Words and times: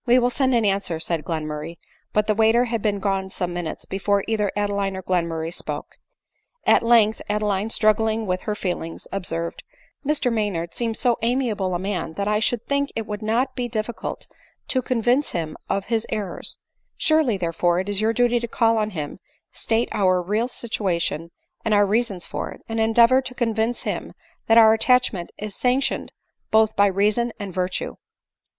"We 0.07 0.17
will 0.17 0.31
send 0.31 0.55
an 0.55 0.65
answer," 0.65 0.99
said 0.99 1.23
Glenmurray; 1.23 1.77
but 2.11 2.25
the 2.25 2.33
waiter 2.33 2.65
had 2.65 2.81
been 2.81 2.97
gone 2.97 3.29
some 3.29 3.53
minutes 3.53 3.85
before 3.85 4.23
either 4.27 4.51
Adeline 4.55 4.97
or 4.97 5.03
Glenmurray 5.03 5.53
spoke. 5.53 5.89
At 6.65 6.81
length 6.81 7.21
Adeline, 7.29 7.69
struggling 7.69 8.25
with 8.25 8.41
her 8.41 8.55
feelings, 8.55 9.07
observed," 9.11 9.61
Mr 10.03 10.33
Maynard 10.33 10.73
seems 10.73 10.97
so 10.97 11.19
amiable 11.21 11.75
a 11.75 11.77
man, 11.77 12.13
that 12.13 12.25
1 12.25 12.41
should 12.41 12.65
think 12.65 12.91
it 12.95 13.05
would 13.05 13.21
not 13.21 13.55
be 13.55 13.67
dif 13.67 13.85
ficult 13.85 14.25
to 14.69 14.81
convince 14.81 15.33
him 15.33 15.55
of 15.69 15.85
his* 15.85 16.07
errors; 16.09 16.57
surely, 16.97 17.37
therefore, 17.37 17.79
it 17.79 17.87
is 17.87 18.01
your 18.01 18.11
duty 18.11 18.39
to 18.39 18.47
call 18.47 18.79
on 18.79 18.89
him, 18.89 19.19
state 19.51 19.87
our 19.91 20.19
real 20.19 20.47
situation, 20.47 21.29
and 21.63 21.75
our 21.75 21.85
reasons 21.85 22.25
for 22.25 22.49
it, 22.51 22.61
and 22.67 22.79
endeavor 22.79 23.21
to 23.21 23.35
convince 23.35 23.83
him 23.83 24.13
that 24.47 24.57
our 24.57 24.73
attachment 24.73 25.29
is 25.37 25.55
sanctioned 25.55 26.11
both 26.49 26.75
by 26.75 26.87
reason 26.87 27.31
and 27.39 27.53
virtue." 27.53 27.97